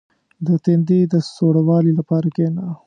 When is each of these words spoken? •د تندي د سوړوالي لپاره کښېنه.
•د 0.45 0.47
تندي 0.63 0.99
د 1.11 1.13
سوړوالي 1.33 1.91
لپاره 1.99 2.27
کښېنه. 2.35 2.65